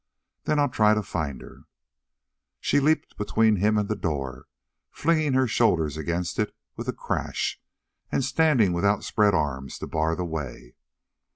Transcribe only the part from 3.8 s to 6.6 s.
the door, flinging her shoulders against it